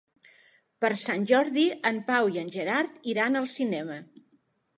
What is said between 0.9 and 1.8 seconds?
Sant Jordi